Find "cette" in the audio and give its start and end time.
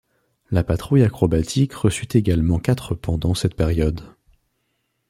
3.35-3.53